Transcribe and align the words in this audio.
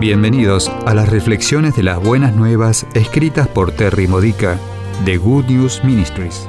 Bienvenidos 0.00 0.70
a 0.86 0.94
las 0.94 1.08
reflexiones 1.08 1.74
de 1.74 1.82
las 1.82 2.00
buenas 2.00 2.32
nuevas 2.36 2.86
escritas 2.94 3.48
por 3.48 3.72
Terry 3.72 4.06
Modica 4.06 4.56
de 5.04 5.16
Good 5.16 5.46
News 5.46 5.82
Ministries. 5.82 6.48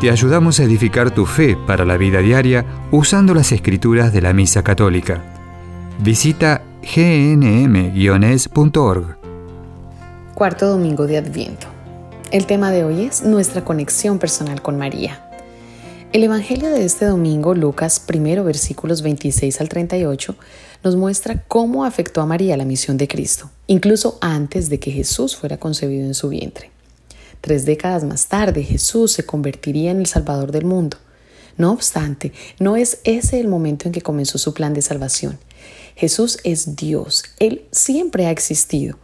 Te 0.00 0.10
ayudamos 0.10 0.58
a 0.58 0.64
edificar 0.64 1.10
tu 1.10 1.26
fe 1.26 1.54
para 1.66 1.84
la 1.84 1.98
vida 1.98 2.20
diaria 2.20 2.64
usando 2.90 3.34
las 3.34 3.52
escrituras 3.52 4.10
de 4.14 4.22
la 4.22 4.32
Misa 4.32 4.64
Católica. 4.64 5.22
Visita 5.98 6.62
gnm-es.org. 6.80 7.98
Cuarto 10.32 10.68
domingo 10.68 11.06
de 11.06 11.18
Adviento. 11.18 11.66
El 12.30 12.46
tema 12.46 12.70
de 12.70 12.84
hoy 12.84 13.02
es 13.02 13.22
nuestra 13.22 13.66
conexión 13.66 14.18
personal 14.18 14.62
con 14.62 14.78
María. 14.78 15.27
El 16.10 16.24
Evangelio 16.24 16.70
de 16.70 16.86
este 16.86 17.04
domingo, 17.04 17.54
Lucas 17.54 18.02
1, 18.08 18.42
versículos 18.42 19.02
26 19.02 19.60
al 19.60 19.68
38, 19.68 20.36
nos 20.82 20.96
muestra 20.96 21.44
cómo 21.48 21.84
afectó 21.84 22.22
a 22.22 22.26
María 22.26 22.56
la 22.56 22.64
misión 22.64 22.96
de 22.96 23.06
Cristo, 23.06 23.50
incluso 23.66 24.16
antes 24.22 24.70
de 24.70 24.80
que 24.80 24.90
Jesús 24.90 25.36
fuera 25.36 25.58
concebido 25.58 26.06
en 26.06 26.14
su 26.14 26.30
vientre. 26.30 26.70
Tres 27.42 27.66
décadas 27.66 28.04
más 28.04 28.26
tarde, 28.26 28.62
Jesús 28.62 29.12
se 29.12 29.26
convertiría 29.26 29.90
en 29.90 29.98
el 29.98 30.06
Salvador 30.06 30.50
del 30.50 30.64
mundo. 30.64 30.96
No 31.58 31.72
obstante, 31.72 32.32
no 32.58 32.76
es 32.76 33.00
ese 33.04 33.38
el 33.38 33.48
momento 33.48 33.86
en 33.86 33.92
que 33.92 34.00
comenzó 34.00 34.38
su 34.38 34.54
plan 34.54 34.72
de 34.72 34.80
salvación. 34.80 35.38
Jesús 35.94 36.38
es 36.42 36.74
Dios, 36.74 37.24
Él 37.38 37.66
siempre 37.70 38.24
ha 38.24 38.30
existido 38.30 38.98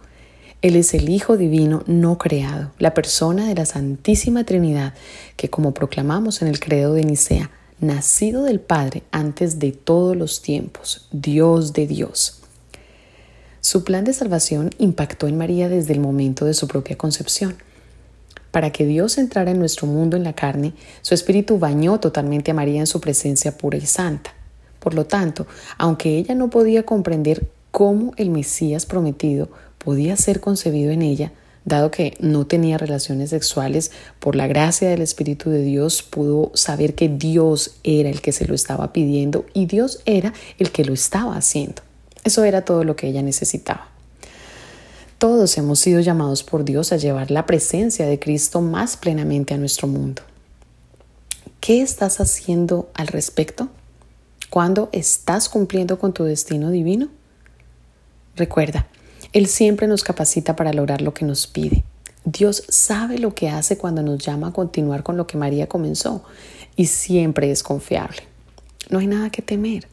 él 0.64 0.76
es 0.76 0.94
el 0.94 1.10
Hijo 1.10 1.36
Divino 1.36 1.82
no 1.86 2.16
creado, 2.16 2.70
la 2.78 2.94
persona 2.94 3.46
de 3.46 3.54
la 3.54 3.66
Santísima 3.66 4.44
Trinidad, 4.44 4.94
que 5.36 5.50
como 5.50 5.74
proclamamos 5.74 6.40
en 6.40 6.48
el 6.48 6.58
credo 6.58 6.94
de 6.94 7.04
Nicea, 7.04 7.50
nacido 7.80 8.44
del 8.44 8.60
Padre 8.60 9.02
antes 9.10 9.58
de 9.58 9.72
todos 9.72 10.16
los 10.16 10.40
tiempos, 10.40 11.06
Dios 11.12 11.74
de 11.74 11.86
Dios. 11.86 12.40
Su 13.60 13.84
plan 13.84 14.04
de 14.04 14.14
salvación 14.14 14.70
impactó 14.78 15.28
en 15.28 15.36
María 15.36 15.68
desde 15.68 15.92
el 15.92 16.00
momento 16.00 16.46
de 16.46 16.54
su 16.54 16.66
propia 16.66 16.96
concepción. 16.96 17.56
Para 18.50 18.72
que 18.72 18.86
Dios 18.86 19.18
entrara 19.18 19.50
en 19.50 19.58
nuestro 19.58 19.86
mundo 19.86 20.16
en 20.16 20.24
la 20.24 20.32
carne, 20.32 20.72
su 21.02 21.12
espíritu 21.12 21.58
bañó 21.58 22.00
totalmente 22.00 22.52
a 22.52 22.54
María 22.54 22.80
en 22.80 22.86
su 22.86 23.02
presencia 23.02 23.58
pura 23.58 23.76
y 23.76 23.84
santa. 23.84 24.32
Por 24.78 24.94
lo 24.94 25.04
tanto, 25.04 25.46
aunque 25.76 26.16
ella 26.16 26.34
no 26.34 26.48
podía 26.48 26.84
comprender 26.84 27.48
cómo 27.70 28.14
el 28.16 28.30
Mesías 28.30 28.86
prometido 28.86 29.50
podía 29.84 30.16
ser 30.16 30.40
concebido 30.40 30.90
en 30.90 31.02
ella, 31.02 31.32
dado 31.64 31.90
que 31.90 32.16
no 32.20 32.46
tenía 32.46 32.78
relaciones 32.78 33.30
sexuales, 33.30 33.90
por 34.18 34.36
la 34.36 34.46
gracia 34.46 34.88
del 34.88 35.02
Espíritu 35.02 35.50
de 35.50 35.62
Dios 35.62 36.02
pudo 36.02 36.50
saber 36.54 36.94
que 36.94 37.08
Dios 37.08 37.76
era 37.84 38.10
el 38.10 38.20
que 38.20 38.32
se 38.32 38.46
lo 38.46 38.54
estaba 38.54 38.92
pidiendo 38.92 39.46
y 39.54 39.66
Dios 39.66 40.00
era 40.04 40.32
el 40.58 40.70
que 40.70 40.84
lo 40.84 40.92
estaba 40.92 41.36
haciendo. 41.36 41.82
Eso 42.24 42.44
era 42.44 42.64
todo 42.64 42.84
lo 42.84 42.96
que 42.96 43.08
ella 43.08 43.22
necesitaba. 43.22 43.88
Todos 45.18 45.56
hemos 45.56 45.78
sido 45.78 46.00
llamados 46.00 46.42
por 46.42 46.64
Dios 46.64 46.92
a 46.92 46.96
llevar 46.96 47.30
la 47.30 47.46
presencia 47.46 48.06
de 48.06 48.18
Cristo 48.18 48.60
más 48.60 48.96
plenamente 48.96 49.54
a 49.54 49.58
nuestro 49.58 49.88
mundo. 49.88 50.22
¿Qué 51.60 51.80
estás 51.80 52.20
haciendo 52.20 52.90
al 52.94 53.06
respecto? 53.06 53.68
¿Cuándo 54.50 54.90
estás 54.92 55.48
cumpliendo 55.48 55.98
con 55.98 56.12
tu 56.12 56.24
destino 56.24 56.70
divino? 56.70 57.08
Recuerda, 58.36 58.86
él 59.34 59.48
siempre 59.48 59.88
nos 59.88 60.04
capacita 60.04 60.54
para 60.54 60.72
lograr 60.72 61.02
lo 61.02 61.12
que 61.12 61.24
nos 61.24 61.48
pide. 61.48 61.82
Dios 62.24 62.62
sabe 62.68 63.18
lo 63.18 63.34
que 63.34 63.50
hace 63.50 63.76
cuando 63.76 64.00
nos 64.00 64.24
llama 64.24 64.48
a 64.48 64.52
continuar 64.52 65.02
con 65.02 65.16
lo 65.16 65.26
que 65.26 65.36
María 65.36 65.66
comenzó 65.66 66.22
y 66.76 66.86
siempre 66.86 67.50
es 67.50 67.64
confiable. 67.64 68.22
No 68.90 69.00
hay 69.00 69.08
nada 69.08 69.30
que 69.30 69.42
temer. 69.42 69.88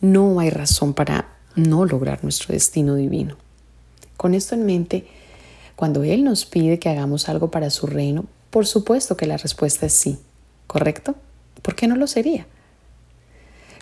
No 0.00 0.40
hay 0.40 0.48
razón 0.48 0.94
para 0.94 1.36
no 1.54 1.84
lograr 1.84 2.24
nuestro 2.24 2.54
destino 2.54 2.94
divino. 2.94 3.36
Con 4.16 4.34
esto 4.34 4.54
en 4.54 4.64
mente, 4.64 5.06
cuando 5.76 6.02
Él 6.02 6.24
nos 6.24 6.46
pide 6.46 6.78
que 6.78 6.88
hagamos 6.88 7.28
algo 7.28 7.50
para 7.50 7.68
su 7.68 7.86
reino, 7.86 8.24
por 8.48 8.66
supuesto 8.66 9.18
que 9.18 9.26
la 9.26 9.36
respuesta 9.36 9.84
es 9.84 9.92
sí, 9.92 10.18
¿correcto? 10.66 11.14
¿Por 11.60 11.74
qué 11.74 11.88
no 11.88 11.96
lo 11.96 12.06
sería? 12.06 12.46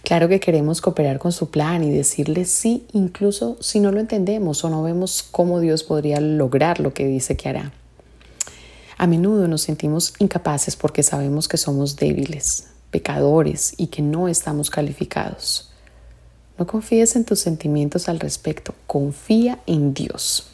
Claro 0.06 0.28
que 0.28 0.38
queremos 0.38 0.80
cooperar 0.80 1.18
con 1.18 1.32
su 1.32 1.50
plan 1.50 1.82
y 1.82 1.90
decirle 1.90 2.44
sí, 2.44 2.86
incluso 2.92 3.56
si 3.60 3.80
no 3.80 3.90
lo 3.90 3.98
entendemos 3.98 4.62
o 4.62 4.70
no 4.70 4.84
vemos 4.84 5.24
cómo 5.28 5.58
Dios 5.58 5.82
podría 5.82 6.20
lograr 6.20 6.78
lo 6.78 6.94
que 6.94 7.08
dice 7.08 7.36
que 7.36 7.48
hará. 7.48 7.72
A 8.96 9.08
menudo 9.08 9.48
nos 9.48 9.62
sentimos 9.62 10.14
incapaces 10.20 10.76
porque 10.76 11.02
sabemos 11.02 11.48
que 11.48 11.56
somos 11.56 11.96
débiles, 11.96 12.68
pecadores 12.92 13.74
y 13.78 13.88
que 13.88 14.00
no 14.00 14.28
estamos 14.28 14.70
calificados. 14.70 15.72
No 16.56 16.68
confíes 16.68 17.16
en 17.16 17.24
tus 17.24 17.40
sentimientos 17.40 18.08
al 18.08 18.20
respecto, 18.20 18.76
confía 18.86 19.58
en 19.66 19.92
Dios. 19.92 20.46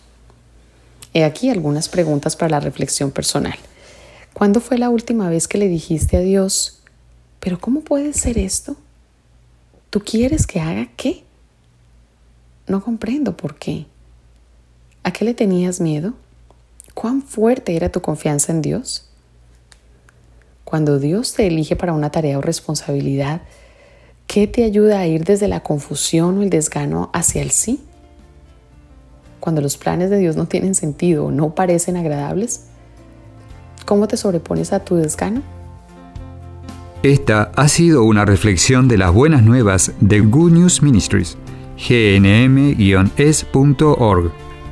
He 1.12 1.24
aquí 1.24 1.50
algunas 1.50 1.90
preguntas 1.90 2.36
para 2.36 2.52
la 2.52 2.60
reflexión 2.60 3.10
personal. 3.10 3.58
¿Cuándo 4.32 4.62
fue 4.62 4.78
la 4.78 4.88
última 4.88 5.28
vez 5.28 5.46
que 5.46 5.58
le 5.58 5.68
dijiste 5.68 6.16
a 6.16 6.20
Dios, 6.20 6.78
pero 7.38 7.60
¿cómo 7.60 7.82
puede 7.82 8.14
ser 8.14 8.38
esto? 8.38 8.78
¿Tú 9.92 10.00
quieres 10.00 10.46
que 10.46 10.58
haga 10.58 10.88
qué? 10.96 11.22
No 12.66 12.82
comprendo 12.82 13.36
por 13.36 13.56
qué. 13.56 13.84
¿A 15.02 15.12
qué 15.12 15.26
le 15.26 15.34
tenías 15.34 15.82
miedo? 15.82 16.14
¿Cuán 16.94 17.20
fuerte 17.20 17.76
era 17.76 17.92
tu 17.92 18.00
confianza 18.00 18.52
en 18.52 18.62
Dios? 18.62 19.10
Cuando 20.64 20.98
Dios 20.98 21.34
te 21.34 21.46
elige 21.46 21.76
para 21.76 21.92
una 21.92 22.10
tarea 22.10 22.38
o 22.38 22.40
responsabilidad, 22.40 23.42
¿qué 24.26 24.46
te 24.46 24.64
ayuda 24.64 24.98
a 24.98 25.06
ir 25.06 25.24
desde 25.24 25.46
la 25.46 25.62
confusión 25.62 26.38
o 26.38 26.42
el 26.42 26.48
desgano 26.48 27.10
hacia 27.12 27.42
el 27.42 27.50
sí? 27.50 27.78
Cuando 29.40 29.60
los 29.60 29.76
planes 29.76 30.08
de 30.08 30.16
Dios 30.16 30.36
no 30.36 30.48
tienen 30.48 30.74
sentido 30.74 31.26
o 31.26 31.30
no 31.30 31.54
parecen 31.54 31.98
agradables, 31.98 32.62
¿cómo 33.84 34.08
te 34.08 34.16
sobrepones 34.16 34.72
a 34.72 34.86
tu 34.86 34.96
desgano? 34.96 35.42
Esta 37.02 37.50
ha 37.56 37.66
sido 37.66 38.04
una 38.04 38.24
reflexión 38.24 38.86
de 38.86 38.96
las 38.96 39.12
buenas 39.12 39.42
nuevas 39.42 39.92
de 40.00 40.20
Good 40.20 40.52
News 40.52 40.82
Ministries, 40.82 41.36
gnm-es.org. 41.76 43.02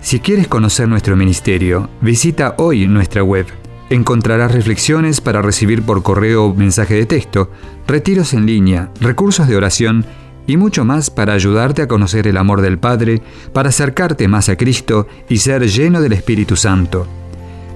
Si 0.00 0.20
quieres 0.20 0.46
conocer 0.46 0.86
nuestro 0.86 1.16
ministerio, 1.16 1.88
visita 2.00 2.54
hoy 2.58 2.86
nuestra 2.86 3.24
web. 3.24 3.46
Encontrarás 3.90 4.52
reflexiones 4.52 5.20
para 5.20 5.42
recibir 5.42 5.82
por 5.82 6.04
correo 6.04 6.44
o 6.44 6.54
mensaje 6.54 6.94
de 6.94 7.06
texto, 7.06 7.50
retiros 7.88 8.32
en 8.32 8.46
línea, 8.46 8.92
recursos 9.00 9.48
de 9.48 9.56
oración 9.56 10.06
y 10.46 10.56
mucho 10.56 10.84
más 10.84 11.10
para 11.10 11.32
ayudarte 11.32 11.82
a 11.82 11.88
conocer 11.88 12.28
el 12.28 12.36
amor 12.36 12.60
del 12.60 12.78
Padre, 12.78 13.22
para 13.52 13.70
acercarte 13.70 14.28
más 14.28 14.48
a 14.48 14.56
Cristo 14.56 15.08
y 15.28 15.38
ser 15.38 15.66
lleno 15.66 16.00
del 16.00 16.12
Espíritu 16.12 16.54
Santo. 16.54 17.08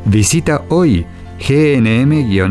Visita 0.04 0.62
hoy 0.68 1.04
gnm-es.org. 1.40 2.44